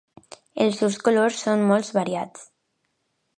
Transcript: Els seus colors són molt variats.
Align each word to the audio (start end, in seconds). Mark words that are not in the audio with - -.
Els 0.63 0.79
seus 0.79 0.97
colors 1.09 1.43
són 1.49 1.67
molt 1.73 1.93
variats. 1.99 2.49